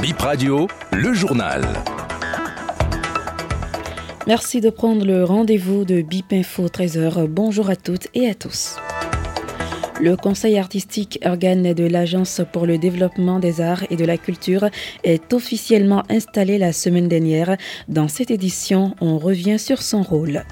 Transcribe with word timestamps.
Bip 0.00 0.18
Radio, 0.20 0.66
le 0.92 1.12
journal. 1.12 1.62
Merci 4.26 4.62
de 4.62 4.70
prendre 4.70 5.04
le 5.04 5.24
rendez-vous 5.24 5.84
de 5.84 6.00
Bip 6.00 6.32
Info 6.32 6.68
13h. 6.68 7.26
Bonjour 7.26 7.68
à 7.68 7.76
toutes 7.76 8.08
et 8.14 8.26
à 8.26 8.34
tous. 8.34 8.76
Le 10.00 10.16
Conseil 10.16 10.56
artistique, 10.56 11.18
organe 11.22 11.74
de 11.74 11.84
l'Agence 11.84 12.40
pour 12.50 12.64
le 12.64 12.78
développement 12.78 13.40
des 13.40 13.60
arts 13.60 13.84
et 13.90 13.96
de 13.96 14.06
la 14.06 14.16
culture, 14.16 14.70
est 15.04 15.34
officiellement 15.34 16.02
installé 16.08 16.56
la 16.56 16.72
semaine 16.72 17.08
dernière. 17.08 17.58
Dans 17.88 18.08
cette 18.08 18.30
édition, 18.30 18.94
on 19.02 19.18
revient 19.18 19.58
sur 19.58 19.82
son 19.82 20.02
rôle. 20.02 20.44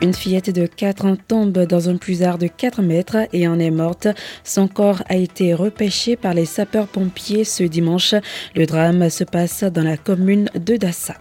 Une 0.00 0.14
fillette 0.14 0.50
de 0.50 0.66
4 0.66 1.06
ans 1.06 1.16
tombe 1.16 1.58
dans 1.58 1.88
un 1.88 1.96
puisard 1.96 2.38
de 2.38 2.46
4 2.46 2.82
mètres 2.82 3.16
et 3.32 3.48
en 3.48 3.58
est 3.58 3.72
morte. 3.72 4.06
Son 4.44 4.68
corps 4.68 5.02
a 5.08 5.16
été 5.16 5.54
repêché 5.54 6.14
par 6.14 6.34
les 6.34 6.44
sapeurs-pompiers 6.44 7.44
ce 7.44 7.64
dimanche. 7.64 8.14
Le 8.54 8.66
drame 8.66 9.10
se 9.10 9.24
passe 9.24 9.64
dans 9.64 9.82
la 9.82 9.96
commune 9.96 10.50
de 10.54 10.76
Dassa. 10.76 11.14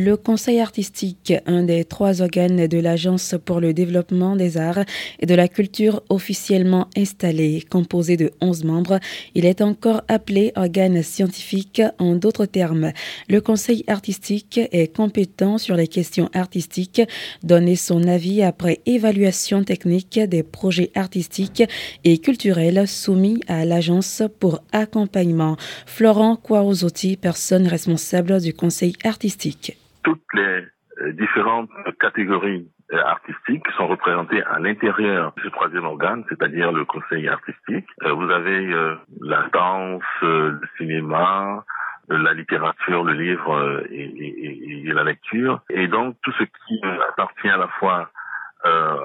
Le 0.00 0.16
Conseil 0.16 0.60
artistique, 0.60 1.32
un 1.46 1.64
des 1.64 1.84
trois 1.84 2.22
organes 2.22 2.68
de 2.68 2.78
l'Agence 2.78 3.34
pour 3.44 3.58
le 3.58 3.74
développement 3.74 4.36
des 4.36 4.56
arts 4.56 4.84
et 5.18 5.26
de 5.26 5.34
la 5.34 5.48
culture 5.48 6.04
officiellement 6.08 6.86
installé, 6.96 7.64
composé 7.68 8.16
de 8.16 8.30
11 8.40 8.62
membres, 8.62 9.00
il 9.34 9.44
est 9.44 9.60
encore 9.60 10.02
appelé 10.06 10.52
organe 10.54 11.02
scientifique 11.02 11.82
en 11.98 12.14
d'autres 12.14 12.46
termes. 12.46 12.92
Le 13.28 13.40
Conseil 13.40 13.82
artistique 13.88 14.60
est 14.70 14.94
compétent 14.94 15.58
sur 15.58 15.74
les 15.74 15.88
questions 15.88 16.30
artistiques, 16.32 17.02
donner 17.42 17.74
son 17.74 18.04
avis 18.04 18.44
après 18.44 18.80
évaluation 18.86 19.64
technique 19.64 20.20
des 20.20 20.44
projets 20.44 20.92
artistiques 20.94 21.64
et 22.04 22.18
culturels 22.18 22.86
soumis 22.86 23.40
à 23.48 23.64
l'Agence 23.64 24.22
pour 24.38 24.60
accompagnement. 24.70 25.56
Florent 25.86 26.36
Quarozotti, 26.36 27.16
personne 27.16 27.66
responsable 27.66 28.40
du 28.40 28.54
Conseil 28.54 28.92
artistique 29.02 29.76
toutes 30.02 30.22
les 30.34 30.64
euh, 31.00 31.12
différentes 31.12 31.70
catégories 32.00 32.68
euh, 32.92 33.02
artistiques 33.04 33.66
sont 33.76 33.86
représentées 33.86 34.42
à 34.42 34.58
l'intérieur 34.58 35.32
de 35.36 35.42
ce 35.42 35.48
troisième 35.48 35.84
organe, 35.84 36.24
c'est-à-dire 36.28 36.72
le 36.72 36.84
conseil 36.84 37.28
artistique. 37.28 37.86
Euh, 38.04 38.12
vous 38.12 38.30
avez 38.30 38.74
la 39.20 39.46
danse, 39.52 40.02
le 40.22 40.60
cinéma, 40.76 41.64
la 42.08 42.32
littérature, 42.32 43.04
le 43.04 43.12
livre 43.12 43.84
et, 43.90 44.92
la 44.92 45.04
lecture. 45.04 45.60
Et 45.70 45.86
donc 45.86 46.16
tout 46.22 46.32
ce 46.32 46.44
qui 46.44 46.80
appartient 47.10 47.48
à 47.48 47.58
la 47.58 47.68
fois 47.78 48.10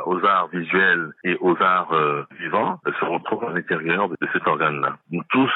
aux 0.05 0.25
arts 0.25 0.47
visuels 0.47 1.11
et 1.23 1.37
aux 1.39 1.55
arts 1.61 1.93
vivants 2.39 2.79
se 2.85 3.05
retrouve 3.05 3.45
à 3.45 3.53
l'intérieur 3.53 4.09
de, 4.09 4.17
cet 4.31 4.47
organe-là. 4.47 4.97
Nous 5.11 5.21
tous, 5.29 5.51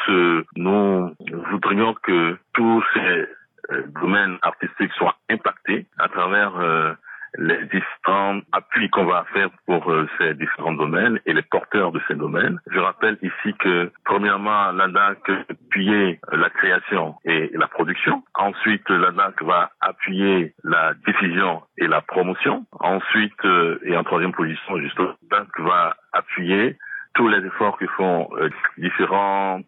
nous 0.55 1.15
voudrions 1.49 1.95
que 2.03 2.37
tous 2.53 2.83
ces 2.93 3.27
euh, 3.71 3.83
domaines 4.01 4.37
artistiques 4.41 4.93
soient 4.93 5.17
impactés 5.29 5.85
à 5.97 6.07
travers 6.07 6.55
euh, 6.57 6.93
les 7.37 7.65
différents 7.65 8.39
appuis 8.53 8.89
qu'on 8.89 9.05
va 9.05 9.25
faire 9.33 9.49
pour 9.65 9.91
euh, 9.91 10.07
ces 10.17 10.33
différents 10.35 10.73
domaines 10.73 11.19
et 11.25 11.33
les 11.33 11.41
porteurs 11.41 11.91
de 11.91 12.01
ces 12.07 12.15
domaines. 12.15 12.59
Je 12.71 12.79
rappelle 12.79 13.17
ici 13.21 13.53
que, 13.59 13.91
premièrement, 14.05 14.71
l'ADAC 14.71 15.19
appuyer 15.49 16.19
la 16.31 16.49
création 16.49 17.15
et 17.25 17.51
la 17.53 17.67
production. 17.67 18.23
Ensuite, 18.35 18.89
l'ADAC 18.89 19.43
va 19.43 19.71
appuyer 19.81 20.53
la 20.63 20.93
diffusion 21.05 21.61
et 21.77 21.87
la 21.87 22.01
promotion. 22.01 22.65
Ensuite, 22.79 23.45
et 23.83 23.97
en 23.97 24.03
troisième 24.03 24.33
position, 24.33 24.77
justement, 24.79 25.13
l'ADAC 25.29 25.47
va 25.59 25.95
appuyer 26.13 26.77
tous 27.15 27.27
les 27.27 27.45
efforts 27.45 27.77
que 27.77 27.87
font 27.87 28.29
différentes 28.77 29.65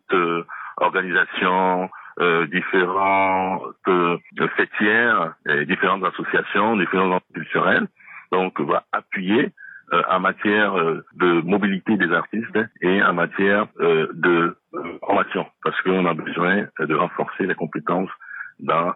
organisations, 0.78 1.90
euh, 2.20 2.48
différentes 2.48 3.64
euh, 3.88 4.18
fêtières, 4.58 5.36
et 5.48 5.66
différentes 5.66 6.04
associations, 6.04 6.76
différentes 6.76 7.24
culturelles. 7.34 7.88
Donc, 8.32 8.60
va 8.60 8.84
appuyer 8.92 9.52
euh, 9.94 10.02
en 10.10 10.20
matière 10.20 10.78
euh, 10.78 11.04
de 11.16 11.42
mobilité 11.42 11.98
des 11.98 12.12
artistes 12.12 12.60
et 12.82 13.02
en 13.02 13.14
matière 13.14 13.68
de 13.80 14.58
formation, 15.00 15.46
parce 15.64 15.80
qu'on 15.82 16.06
a 16.06 16.14
besoin 16.14 16.68
de 16.80 16.94
renforcer 16.94 17.46
les 17.46 17.56
compétences 17.56 18.12
dans 18.60 18.94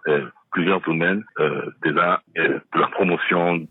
plusieurs 0.51 0.81
domaines 0.81 1.23
des 1.83 1.91
de 1.91 2.79
la 2.79 2.87
promotion 2.91 3.65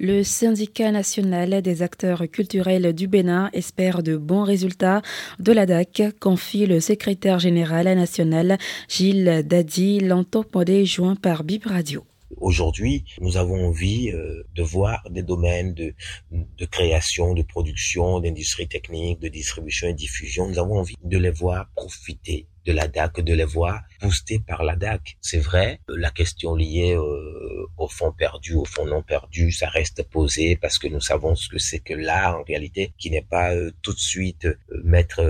le 0.00 0.24
syndicat 0.24 0.90
national 0.90 1.60
des 1.60 1.82
acteurs 1.82 2.24
culturels 2.32 2.94
du 2.94 3.06
Bénin 3.06 3.50
espère 3.52 4.02
de 4.02 4.16
bons 4.16 4.44
résultats 4.44 5.02
de 5.38 5.52
la 5.52 5.66
DAC, 5.66 6.02
confie 6.18 6.64
le 6.64 6.80
secrétaire 6.80 7.38
général 7.38 7.84
national 7.84 8.56
Gilles 8.88 9.42
Dadi, 9.44 10.00
l'entopodé 10.00 10.86
joint 10.86 11.16
par 11.16 11.44
Bib 11.44 11.66
Radio. 11.66 12.02
Aujourd'hui, 12.38 13.04
nous 13.20 13.36
avons 13.36 13.66
envie 13.66 14.10
euh, 14.10 14.42
de 14.54 14.62
voir 14.62 15.02
des 15.10 15.22
domaines 15.22 15.74
de 15.74 15.94
création, 16.64 17.34
de 17.34 17.42
production, 17.42 18.20
d'industrie 18.20 18.68
technique, 18.68 19.20
de 19.20 19.28
distribution 19.28 19.88
et 19.88 19.94
diffusion. 19.94 20.48
Nous 20.48 20.58
avons 20.58 20.78
envie 20.78 20.94
de 21.04 21.18
les 21.18 21.30
voir 21.30 21.68
profiter 21.74 22.46
de 22.66 22.72
la 22.72 22.88
DAC, 22.88 23.20
de 23.20 23.34
les 23.34 23.44
voir 23.44 23.82
boostés 24.00 24.38
par 24.38 24.62
la 24.64 24.76
DAC. 24.76 25.16
C'est 25.20 25.38
vrai, 25.38 25.80
la 25.88 26.10
question 26.10 26.54
liée 26.54 26.94
euh, 26.94 27.66
au 27.76 27.88
fonds 27.88 28.12
perdu, 28.12 28.54
au 28.54 28.64
fonds 28.64 28.86
non 28.86 29.02
perdu, 29.02 29.52
ça 29.52 29.68
reste 29.68 30.02
posé 30.08 30.56
parce 30.56 30.78
que 30.78 30.88
nous 30.88 31.00
savons 31.00 31.34
ce 31.34 31.48
que 31.48 31.58
c'est 31.58 31.80
que 31.80 31.94
l'art 31.94 32.38
en 32.38 32.42
réalité, 32.42 32.92
qui 32.98 33.10
n'est 33.10 33.22
pas 33.22 33.54
euh, 33.54 33.70
tout 33.82 33.92
de 33.92 33.98
suite 33.98 34.46
euh, 34.46 34.56
mettre 34.84 35.20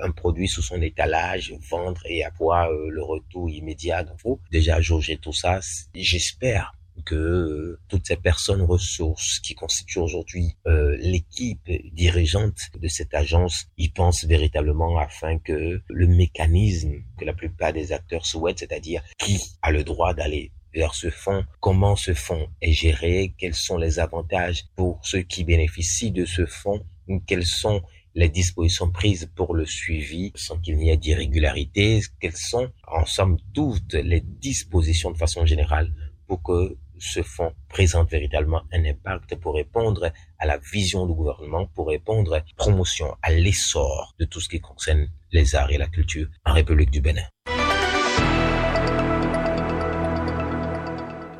un 0.00 0.10
produit 0.10 0.48
sous 0.48 0.62
son 0.62 0.80
étalage, 0.82 1.54
vendre 1.70 2.02
et 2.06 2.24
avoir 2.24 2.70
le 2.70 3.02
retour 3.02 3.50
immédiat. 3.50 4.04
Donc, 4.04 4.20
faut 4.20 4.40
déjà 4.50 4.80
jauger 4.80 5.16
tout 5.16 5.32
ça. 5.32 5.60
J'espère 5.94 6.72
que 7.04 7.14
euh, 7.14 7.80
toutes 7.88 8.06
ces 8.06 8.16
personnes 8.16 8.62
ressources 8.62 9.38
qui 9.40 9.54
constituent 9.54 9.98
aujourd'hui 9.98 10.56
euh, 10.66 10.96
l'équipe 10.98 11.70
dirigeante 11.92 12.58
de 12.78 12.88
cette 12.88 13.14
agence 13.14 13.66
y 13.76 13.88
pensent 13.88 14.24
véritablement 14.24 14.98
afin 14.98 15.38
que 15.38 15.82
le 15.88 16.06
mécanisme 16.06 16.94
que 17.18 17.24
la 17.24 17.32
plupart 17.32 17.72
des 17.72 17.92
acteurs 17.92 18.26
souhaitent, 18.26 18.60
c'est-à-dire 18.60 19.02
qui 19.18 19.40
a 19.62 19.70
le 19.70 19.84
droit 19.84 20.14
d'aller 20.14 20.52
vers 20.74 20.94
ce 20.94 21.10
fonds, 21.10 21.44
comment 21.60 21.96
ce 21.96 22.14
fonds 22.14 22.48
est 22.60 22.72
géré, 22.72 23.34
quels 23.36 23.54
sont 23.54 23.76
les 23.76 23.98
avantages 23.98 24.64
pour 24.74 25.00
ceux 25.02 25.20
qui 25.20 25.44
bénéficient 25.44 26.12
de 26.12 26.24
ce 26.24 26.46
fonds, 26.46 26.84
quelles 27.26 27.46
sont 27.46 27.82
les 28.14 28.28
dispositions 28.28 28.90
prises 28.90 29.30
pour 29.34 29.54
le 29.54 29.66
suivi 29.66 30.32
sans 30.34 30.58
qu'il 30.58 30.76
n'y 30.76 30.90
ait 30.90 30.96
d'irrégularité, 30.96 32.00
quelles 32.20 32.36
sont 32.36 32.70
en 32.86 33.04
somme 33.06 33.38
toutes 33.54 33.94
les 33.94 34.20
dispositions 34.20 35.10
de 35.10 35.18
façon 35.18 35.46
générale 35.46 35.92
pour 36.26 36.42
que 36.42 36.76
ce 36.98 37.22
fonds 37.22 37.52
présente 37.68 38.10
véritablement 38.10 38.62
un 38.72 38.84
impact 38.84 39.36
pour 39.36 39.54
répondre 39.54 40.12
à 40.38 40.46
la 40.46 40.58
vision 40.58 41.06
du 41.06 41.14
gouvernement, 41.14 41.66
pour 41.74 41.88
répondre 41.88 42.34
à 42.34 42.38
la 42.38 42.44
promotion, 42.56 43.16
à 43.22 43.30
l'essor 43.30 44.14
de 44.18 44.24
tout 44.24 44.40
ce 44.40 44.48
qui 44.48 44.60
concerne 44.60 45.08
les 45.32 45.54
arts 45.54 45.70
et 45.70 45.78
la 45.78 45.88
culture 45.88 46.28
en 46.44 46.52
République 46.52 46.90
du 46.90 47.00
Bénin. 47.00 47.24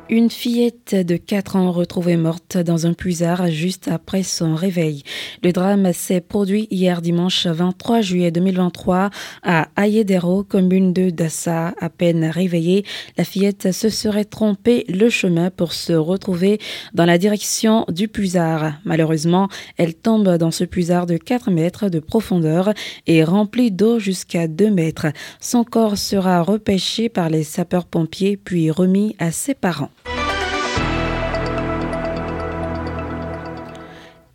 Une 0.09 0.29
fillette 0.29 0.95
de 0.95 1.15
4 1.15 1.55
ans 1.55 1.71
retrouvée 1.71 2.17
morte 2.17 2.57
dans 2.57 2.85
un 2.85 2.93
puisard 2.93 3.47
juste 3.47 3.87
après 3.87 4.21
son 4.21 4.53
réveil. 4.53 5.03
Le 5.41 5.53
drame 5.53 5.93
s'est 5.93 6.19
produit 6.19 6.67
hier 6.69 7.01
dimanche 7.01 7.47
23 7.47 8.01
juillet 8.01 8.29
2023 8.29 9.11
à 9.43 9.69
Ayedero, 9.77 10.43
commune 10.43 10.91
de 10.91 11.09
Dassa. 11.09 11.73
À 11.79 11.89
peine 11.89 12.25
réveillée, 12.25 12.83
la 13.17 13.23
fillette 13.23 13.71
se 13.71 13.87
serait 13.87 14.25
trompée 14.25 14.85
le 14.89 15.09
chemin 15.09 15.49
pour 15.49 15.71
se 15.71 15.93
retrouver 15.93 16.59
dans 16.93 17.05
la 17.05 17.17
direction 17.17 17.85
du 17.87 18.09
puisard. 18.09 18.73
Malheureusement, 18.83 19.47
elle 19.77 19.95
tombe 19.95 20.35
dans 20.37 20.51
ce 20.51 20.65
puisard 20.65 21.05
de 21.05 21.15
4 21.15 21.49
mètres 21.49 21.87
de 21.87 21.99
profondeur 21.99 22.73
et 23.07 23.23
rempli 23.23 23.71
d'eau 23.71 23.99
jusqu'à 23.99 24.49
2 24.49 24.69
mètres. 24.69 25.07
Son 25.39 25.63
corps 25.63 25.97
sera 25.97 26.41
repêché 26.41 27.07
par 27.07 27.29
les 27.29 27.43
sapeurs-pompiers 27.43 28.35
puis 28.35 28.69
remis 28.69 29.15
à 29.17 29.31
ses 29.31 29.53
parents. 29.53 29.89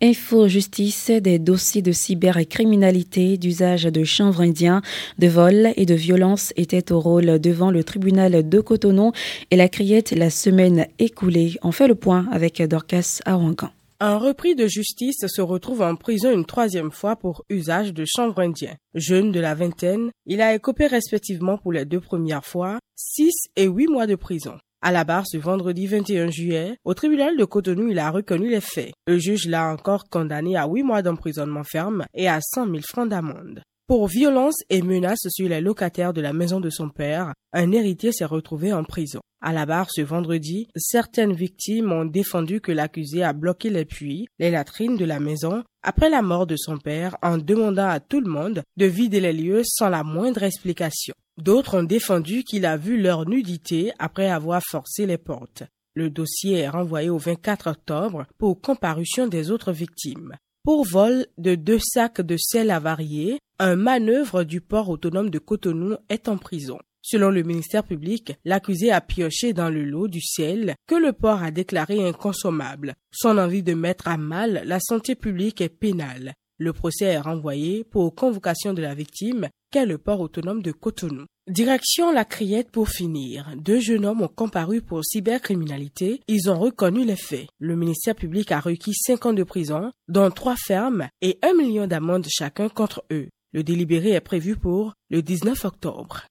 Info 0.01 0.47
Justice, 0.47 1.11
des 1.11 1.39
dossiers 1.39 1.81
de 1.81 1.91
cybercriminalité, 1.91 3.37
d'usage 3.37 3.83
de 3.83 4.05
chanvre 4.05 4.41
indien, 4.41 4.81
de 5.17 5.27
vol 5.27 5.73
et 5.75 5.85
de 5.85 5.93
violence 5.93 6.53
étaient 6.55 6.93
au 6.93 7.01
rôle 7.01 7.39
devant 7.39 7.69
le 7.69 7.83
tribunal 7.83 8.47
de 8.47 8.59
Cotonou 8.61 9.11
et 9.51 9.57
la 9.57 9.67
criette 9.67 10.11
la 10.11 10.29
semaine 10.29 10.87
écoulée. 10.99 11.57
On 11.63 11.73
fait 11.73 11.89
le 11.89 11.95
point 11.95 12.27
avec 12.31 12.61
Dorcas 12.61 13.19
Awangan. 13.25 13.71
Un 13.99 14.17
repris 14.17 14.55
de 14.55 14.67
justice 14.67 15.25
se 15.27 15.41
retrouve 15.41 15.81
en 15.81 15.97
prison 15.97 16.31
une 16.31 16.45
troisième 16.45 16.91
fois 16.91 17.17
pour 17.17 17.43
usage 17.49 17.93
de 17.93 18.05
chanvre 18.07 18.39
indien. 18.39 18.75
Jeune 18.95 19.33
de 19.33 19.41
la 19.41 19.53
vingtaine, 19.53 20.11
il 20.25 20.39
a 20.41 20.55
écopé 20.55 20.87
respectivement 20.87 21.57
pour 21.57 21.73
les 21.73 21.83
deux 21.83 21.99
premières 21.99 22.45
fois 22.45 22.79
6 22.95 23.49
et 23.57 23.65
8 23.65 23.87
mois 23.87 24.07
de 24.07 24.15
prison. 24.15 24.57
À 24.81 24.93
la 24.93 25.03
barre 25.03 25.27
ce 25.27 25.37
vendredi 25.37 25.87
21 25.87 26.29
juillet, 26.29 26.77
au 26.85 26.93
tribunal 26.93 27.35
de 27.35 27.43
Cotonou, 27.43 27.89
il 27.89 27.99
a 27.99 28.09
reconnu 28.11 28.49
les 28.49 28.61
faits. 28.61 28.93
Le 29.07 29.17
juge 29.17 29.45
l'a 29.45 29.67
encore 29.67 30.05
condamné 30.09 30.55
à 30.55 30.67
huit 30.67 30.83
mois 30.83 31.01
d'emprisonnement 31.01 31.65
ferme 31.65 32.05
et 32.13 32.29
à 32.29 32.39
100 32.39 32.65
000 32.67 32.77
francs 32.87 33.09
d'amende. 33.09 33.61
Pour 33.87 34.07
violence 34.07 34.55
et 34.69 34.81
menaces 34.81 35.27
sur 35.29 35.49
les 35.49 35.59
locataires 35.59 36.13
de 36.13 36.21
la 36.21 36.31
maison 36.31 36.61
de 36.61 36.69
son 36.69 36.89
père, 36.89 37.33
un 37.51 37.73
héritier 37.73 38.13
s'est 38.13 38.23
retrouvé 38.23 38.71
en 38.71 38.85
prison. 38.85 39.19
À 39.41 39.51
la 39.51 39.65
barre 39.65 39.89
ce 39.91 40.01
vendredi, 40.01 40.67
certaines 40.77 41.33
victimes 41.33 41.91
ont 41.91 42.05
défendu 42.05 42.61
que 42.61 42.71
l'accusé 42.71 43.21
a 43.21 43.33
bloqué 43.33 43.69
les 43.69 43.85
puits, 43.85 44.27
les 44.37 44.51
latrines 44.51 44.95
de 44.95 45.05
la 45.05 45.19
maison 45.19 45.63
après 45.83 46.09
la 46.09 46.21
mort 46.21 46.47
de 46.47 46.55
son 46.55 46.77
père 46.77 47.17
en 47.21 47.37
demandant 47.37 47.89
à 47.89 47.99
tout 47.99 48.21
le 48.21 48.29
monde 48.29 48.63
de 48.77 48.85
vider 48.85 49.19
les 49.19 49.33
lieux 49.33 49.63
sans 49.65 49.89
la 49.89 50.03
moindre 50.03 50.43
explication. 50.43 51.15
D'autres 51.39 51.77
ont 51.77 51.83
défendu 51.83 52.43
qu'il 52.43 52.65
a 52.65 52.75
vu 52.75 53.01
leur 53.01 53.25
nudité 53.25 53.93
après 53.97 54.29
avoir 54.29 54.61
forcé 54.61 55.05
les 55.05 55.17
portes. 55.17 55.63
Le 55.95 56.09
dossier 56.09 56.57
est 56.57 56.69
renvoyé 56.69 57.09
au 57.09 57.17
24 57.17 57.67
octobre 57.67 58.25
pour 58.37 58.59
comparution 58.59 59.25
des 59.25 59.49
autres 59.49 59.71
victimes. 59.71 60.35
Pour 60.65 60.83
vol 60.83 61.25
de 61.37 61.55
deux 61.55 61.79
sacs 61.79 62.19
de 62.19 62.35
sel 62.37 62.69
avarié, 62.69 63.39
un 63.57 63.77
manœuvre 63.77 64.43
du 64.43 64.59
port 64.59 64.89
autonome 64.89 65.29
de 65.29 65.39
Cotonou 65.39 65.95
est 66.09 66.27
en 66.27 66.37
prison. 66.37 66.77
Selon 67.01 67.29
le 67.29 67.43
ministère 67.43 67.85
public, 67.85 68.33
l'accusé 68.43 68.91
a 68.91 68.99
pioché 68.99 69.53
dans 69.53 69.69
le 69.69 69.85
lot 69.85 70.09
du 70.09 70.21
sel 70.21 70.75
que 70.87 70.95
le 70.95 71.13
port 71.13 71.41
a 71.41 71.51
déclaré 71.51 72.05
inconsommable. 72.05 72.95
Son 73.13 73.37
envie 73.37 73.63
de 73.63 73.73
mettre 73.73 74.09
à 74.09 74.17
mal 74.17 74.63
la 74.65 74.81
santé 74.81 75.15
publique 75.15 75.61
est 75.61 75.69
pénale. 75.69 76.33
Le 76.57 76.73
procès 76.73 77.05
est 77.05 77.19
renvoyé 77.19 77.85
pour 77.85 78.13
convocation 78.13 78.73
de 78.73 78.81
la 78.81 78.93
victime, 78.93 79.47
qu'est 79.71 79.85
le 79.85 79.97
port 79.97 80.19
autonome 80.19 80.61
de 80.61 80.71
Cotonou. 80.71 81.25
Direction 81.47 82.11
la 82.11 82.25
criette 82.25 82.69
pour 82.71 82.89
finir. 82.89 83.53
Deux 83.57 83.79
jeunes 83.79 84.05
hommes 84.05 84.21
ont 84.21 84.27
comparu 84.27 84.81
pour 84.81 85.03
cybercriminalité. 85.03 86.21
Ils 86.27 86.49
ont 86.49 86.59
reconnu 86.59 87.05
les 87.05 87.15
faits. 87.15 87.47
Le 87.59 87.75
ministère 87.75 88.15
public 88.15 88.51
a 88.51 88.59
requis 88.59 88.93
cinq 88.93 89.25
ans 89.25 89.33
de 89.33 89.43
prison, 89.43 89.91
dont 90.07 90.29
trois 90.29 90.55
fermes 90.55 91.07
et 91.21 91.39
un 91.41 91.53
million 91.53 91.87
d'amendes 91.87 92.27
chacun 92.29 92.69
contre 92.69 93.03
eux. 93.11 93.29
Le 93.51 93.63
délibéré 93.63 94.11
est 94.11 94.21
prévu 94.21 94.55
pour 94.55 94.93
le 95.09 95.23
19 95.23 95.65
octobre. 95.65 96.25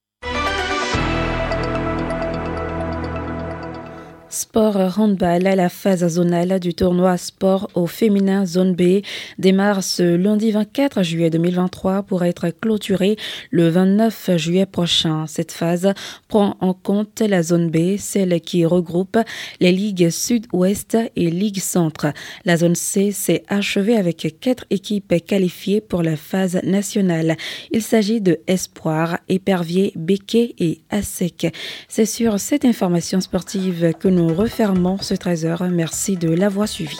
Sport 4.31 4.99
handball 4.99 5.41
la 5.41 5.69
phase 5.69 6.07
zonale 6.07 6.59
du 6.59 6.75
tournoi 6.75 7.17
sport 7.17 7.67
au 7.73 7.87
féminin 7.87 8.45
zone 8.45 8.75
B 8.75 9.01
démarre 9.39 9.83
ce 9.83 10.03
lundi 10.03 10.51
24 10.51 11.01
juillet 11.01 11.31
2023 11.31 12.03
pour 12.03 12.23
être 12.23 12.51
clôturée 12.51 13.15
le 13.49 13.69
29 13.69 14.37
juillet 14.37 14.67
prochain. 14.67 15.25
Cette 15.25 15.51
phase 15.51 15.93
prend 16.27 16.57
en 16.59 16.75
compte 16.75 17.21
la 17.21 17.41
zone 17.41 17.71
B, 17.71 17.97
celle 17.97 18.39
qui 18.39 18.67
regroupe 18.67 19.17
les 19.61 19.71
ligues 19.71 20.11
sud-ouest 20.11 20.95
et 21.15 21.31
ligue 21.31 21.59
centre. 21.59 22.13
La 22.45 22.55
zone 22.55 22.75
C 22.75 23.11
s'est 23.11 23.41
achevée 23.47 23.95
avec 23.95 24.37
quatre 24.39 24.65
équipes 24.69 25.25
qualifiées 25.25 25.81
pour 25.81 26.03
la 26.03 26.15
phase 26.15 26.61
nationale. 26.63 27.35
Il 27.71 27.81
s'agit 27.81 28.21
de 28.21 28.39
Espoir, 28.45 29.17
Épervier, 29.27 29.91
Béquet 29.95 30.53
et 30.59 30.81
ASEC. 30.91 31.51
C'est 31.87 32.05
sur 32.05 32.39
cette 32.39 32.63
information 32.63 33.21
sportive 33.21 33.93
que 33.99 34.07
nous 34.07 34.18
nous 34.19 34.35
refermons 34.35 34.97
ce 34.97 35.13
13h. 35.13 35.69
Merci 35.69 36.17
de 36.17 36.29
l'avoir 36.29 36.67
suivi. 36.67 36.99